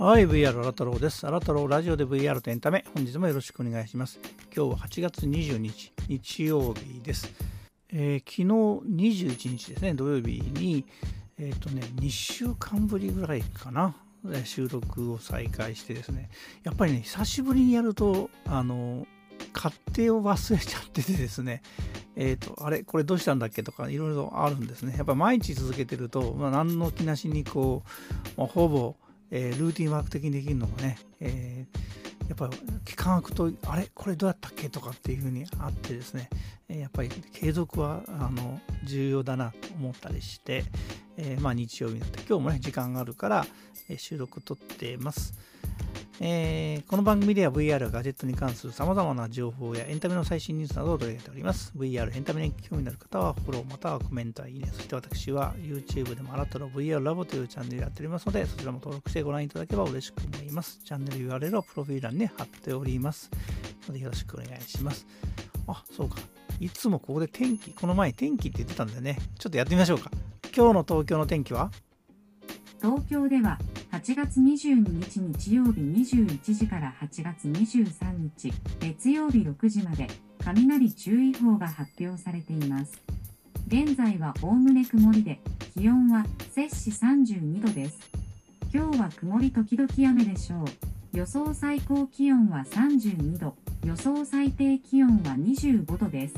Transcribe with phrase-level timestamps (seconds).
[0.00, 1.26] はい VR 荒太郎です。
[1.26, 2.84] 荒太郎ラジオで VR とエンタメ。
[2.94, 4.20] 本日もよろしくお願いします。
[4.54, 7.28] 今日は8月20日日曜日です、
[7.88, 9.94] えー、昨日21日ですね。
[9.94, 10.86] 土曜日に
[11.36, 13.96] えっ、ー、とね2週間ぶりぐらいかな。
[14.44, 16.30] 収録を再開してですね。
[16.62, 19.04] やっぱりね久しぶりにやるとあの
[19.52, 21.60] 勝手を忘れちゃっててですね。
[22.14, 24.94] えっ、ー、とあれこれどうしたんだっけとかいろいろあるんですね。
[24.96, 27.82] やっぱ毎日続けてると、まあ、何の気なしにこ
[28.36, 28.94] う、まあ、ほぼ
[29.30, 32.50] えー、ルーティンワーク的にできるのもね、えー、やっぱ
[32.84, 36.28] 期間空くとあれこれどうやったっけとかっていうふうにあってですね、
[36.68, 40.64] えやっぱり継続はあの重要だなと思ったりして、
[41.16, 43.46] えー、まあ、日曜日になって今日もね時間があるから、
[43.88, 45.34] え収録撮ってます。
[46.20, 51.72] えー、この番組では VR ガジェットに関する様々な情報やエンタメの最新ニュースなどを取り上げております。
[51.76, 54.68] VR エンタメに興味のある方はフォローまたはコメントやいいね。
[54.72, 60.80] そして私は YouTube でもあなたの VR ラボというチャンネルやっておりますので、そちらも登録してご覧いただければ嬉しく思います。
[60.84, 63.30] チャンネル URL をプロフィール欄に貼っております。
[63.86, 65.06] のでよろしくお願いします。
[65.68, 66.16] あ、そうか。
[66.58, 69.18] いつもここで天気、この前天気って言ってたんだよね。
[69.38, 70.10] ちょっとやってみましょうか。
[70.56, 71.70] 今日の東京の天気は？
[72.80, 73.58] 東京では
[73.90, 80.06] 8月22日日曜日21時から8月23日月曜日6時まで
[80.44, 83.00] 雷注意報が発表されています。
[83.66, 85.40] 現在はおおむね曇りで
[85.74, 87.98] 気温は摂氏32度です。
[88.72, 90.66] 今日は曇り時々雨でしょう。
[91.16, 96.34] 予想最高気温は32度、予想最低気温は25度です。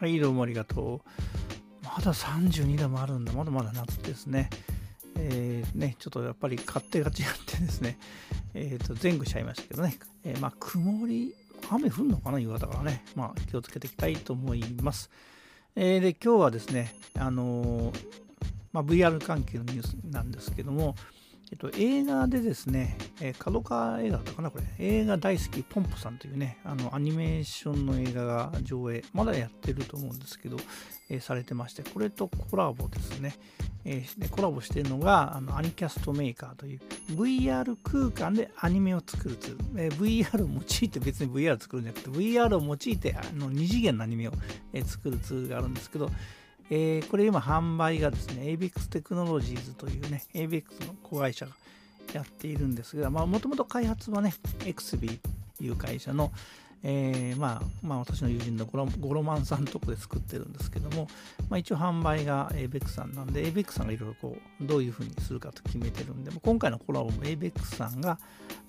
[0.00, 1.84] はい、どうもありがとう。
[1.84, 3.32] まだ32度もあるんだ。
[3.32, 4.50] まだまだ夏ですね。
[5.16, 7.14] えー、ね、ちょっとやっぱり勝手が違っ
[7.46, 7.98] てですね、
[8.54, 11.34] えー、と前後しちゃいましたけどね、えー、まあ、曇り、
[11.70, 15.10] 雨降るのかな、夕方からね、まあ、気をつけていきたいと思います。
[15.76, 17.92] えー、で、今日はですね、あの
[18.72, 20.96] まあ、VR 関係のニュースなんですけども、
[21.52, 30.56] えっと、映画でですね、えー、角川映画だったかな、これ、映画大好きポンポさんというね、あのアニメーションの映画が上映、まだやってると思うんですけど、
[31.08, 33.36] えー、されてまして、これとコラボですね、
[33.84, 36.80] えー、コラボしてるのがあのアニキャストメーカーという
[37.10, 44.32] VR 空間でアニメを作るツール、えー、VR を用いて別に VR を作るんじゃなくて VR を用いてあの2次元のアニメを、
[44.72, 46.10] えー、作るツールがあるんですけど、
[46.70, 51.52] えー、これ今販売がですね ABEX テクノロジーズというね ABEX の子会社が
[52.14, 55.18] やっているんですがもともと開発はね XB
[55.58, 56.32] という会社の、
[56.86, 61.08] えー、まあ、まあ、私の友人のゴロゴロマンさんとこで作ってるんですけども、
[61.48, 68.18] まあ、一応販売が ABEX さんなんで ABEX さんがいろいろこうどういうふうにするかと決めてるんで今回のコラボも ABEX さんが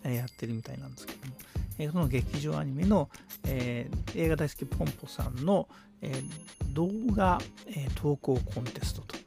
[0.04, 1.36] やってるみたいなんですけども、
[1.78, 3.10] えー、その劇場アニメの、
[3.48, 5.68] えー、映画大好きポンポさんの、
[6.02, 9.18] えー、動画、え投稿コンテストと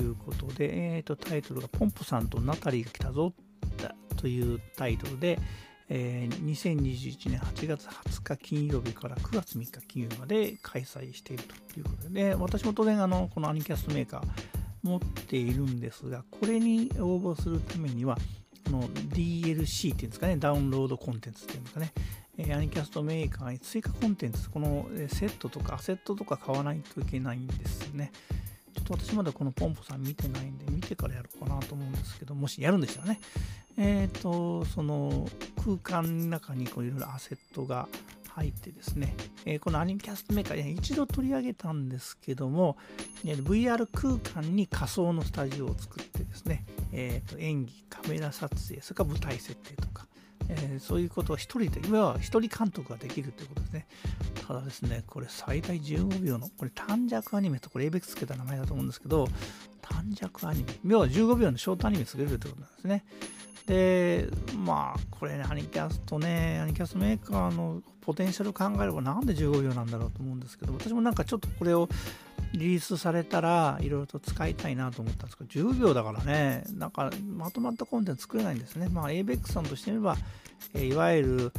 [0.00, 3.32] いうことで、えーと、タイトルがポンポさんとナタリーが来たぞ
[4.16, 5.40] というタイトルで、
[5.94, 14.22] え、2021年8月20日金曜日から9月3日金曜日まで開催しているということで、私も当然あのこのアニキャストメーカー
[14.82, 18.16] 持っているんですが、これに応募するためには、
[18.70, 21.92] の DLC っていうんですかね、ダウンロードコンテンツっていうんですかね、
[22.54, 28.12] アニキャストメーカーに追加コンテンツ、このセットとかアセットとか買わないといけないんですね。
[28.82, 33.20] っと私まだこのポンポさん見てないんで、見てからやろうかなと思うんですけど、もしやるんでしたらね。
[33.78, 35.26] えっ、ー、と、その
[35.64, 37.88] 空間の中にこういろいろアセットが
[38.34, 42.76] 入ってですね、えー、このアニメキャストメーカー、一度取り上げたんですけども、
[43.24, 50.06] VR 空間に仮想のスタジオを作ってですね、えー、と演技、カメラ撮影、それから舞台設定とか、
[50.48, 53.86] えー、そういうことを一人で、今は一人監督ができるということですね。
[54.46, 59.28] ただですね、これ最大15秒の、これ短尺アニメとこれ ABEX つけた名前だと思うんですけど、
[59.80, 63.04] 短尺アニメ、要は15秒のショートアニメ作れるということなんですね。
[63.66, 71.88] で、まあ、これね、アニキャストね、アニキャストメーカーのポテンシャル考えればなんで15秒なんだろうと思うんですけど、私もなんかちょっとこれを
[72.52, 78.88] リリースされたらいろいろと使いたいなと思ったんですけど、10秒だからね、なんかまとまったコンテンツ作れないんですね。
[78.88, 80.16] まあ、ABEX さんとしてみれば、
[80.74, 81.52] えいわゆる、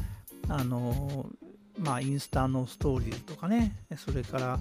[0.50, 1.30] あの、
[1.78, 4.60] まあ、インスタのストーリーとかね、それから、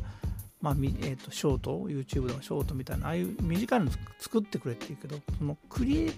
[0.60, 6.12] まあえーと、ショート、YouTube でもショートみたいな、ああいう短いの作ってくれって言うけど、そのクリエイ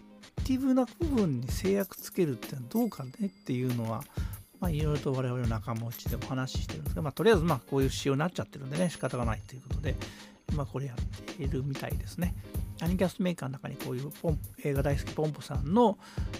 [0.45, 4.05] ティブな部分に制約つけるってのはどうかねっていうのは、
[4.61, 9.95] まあ、いろいろと我々の仲間内でも話してるんですが、まあ、とりあえずまあこういう仕様になっちゃってるんでね、仕方がないということで、
[10.55, 12.35] まあ、これやっているみたいですね。
[12.81, 15.97] アニキャストメーカーの中にこういうポン映画大好きポンポさんの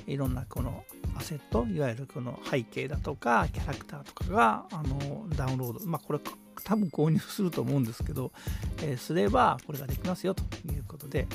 [0.07, 0.85] いろんなこの
[1.17, 6.21] アセット、いわゆるこの背景だとかキャラクターとかがあのダウンロード、まあ、これ
[6.65, 8.33] 多分購入すると思うんですけど、
[8.83, 11.27] えー、すればこれができますよということで、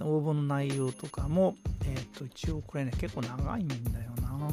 [0.00, 4.50] 応募の内容とかも、えっ、と、一応これね、結構長いんだよな。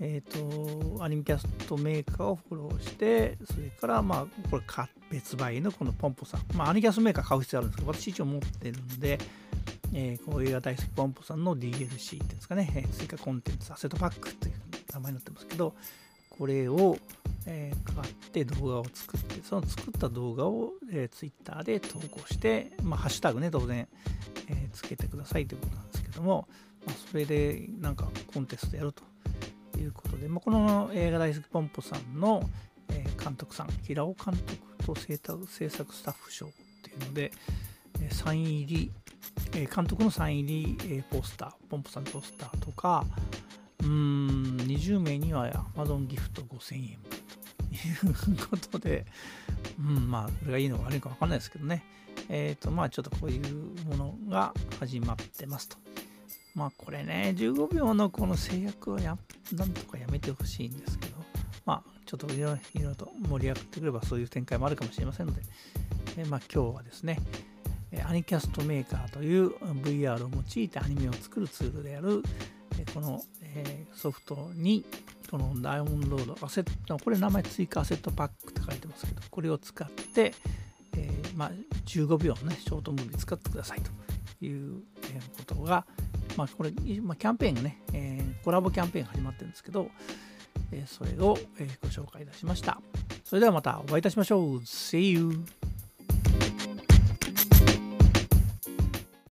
[0.00, 4.62] えっ、と、アニメキャストメーカーをフォローして、それから、まあ、これ
[5.10, 6.40] 別売のこのポンポさん。
[6.54, 9.18] まあ、アニキャストメーカー買う必要あるんですけど、私一応持ってるんで、
[9.96, 14.54] えー、こう映画大好きポンポさんの DLC っていうんですかね、えー、追加コンテンツ、アセットパックという
[14.92, 15.74] 名前になってますけど、
[16.28, 16.98] これを、
[17.46, 23.86] えー、買って動画を作って、その作った動画を、えー、Twitter で投稿して、まあ、ハッシュタグね、当然、
[24.48, 26.48] えー、つけてくださいということなんですけども、
[26.84, 29.04] まあ、それでなんかコンテストやると
[29.78, 32.42] いうことで、まあ、この映画大好きポンポさんの、
[32.88, 35.16] えー、監督さん、平尾監督と制
[35.68, 36.50] 作スタッフ賞っ
[36.82, 37.30] ていうので、
[38.10, 38.92] サイン入り、
[39.74, 43.04] 監督のサイン入り、ポスター、ポンポさんポスターとか、
[43.80, 49.06] うーん、20名には Amazon ギフト5000円ということで、
[49.78, 51.84] うん、まあ、これがいいのか悪いのか分かんないですけどね。
[52.28, 55.76] えっ、ー、と、まあ、ちょっとこういうものが始まってますと。
[56.54, 59.18] まあ、これね、15秒のこの制約はや、
[59.52, 61.16] なんとかやめてほしいんですけど、
[61.66, 65.42] まあ、ちょっといろいろと盛り上がってくればそういう展開もあるかもしれませんので、
[66.16, 67.18] えまあ、今日はですね、
[68.02, 72.22] アニキャストメーカーという VR を用いてアニメを作るツールである、
[72.92, 73.22] この
[73.92, 74.84] ソフトに
[75.30, 80.34] このダウンロードアセットこれ名前追加アセットパックって書いてますけどこれを使って、
[80.96, 81.50] え、ま、
[81.86, 84.82] 15秒のねショートムービー使ってくださいという
[85.46, 85.86] ことが、
[86.36, 89.90] ま、これ、ま、キャンペーンがね、え、コラボキャンペーンが始まってるんですけど、
[90.72, 92.80] えそれを、えご紹介いたしました。
[93.24, 94.58] それではまたお会いいたしましょう。
[94.58, 95.44] See you!